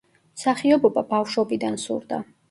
მსახიობობა 0.37 1.03
ბავშვობიდან 1.11 1.77
სურდა. 1.83 2.21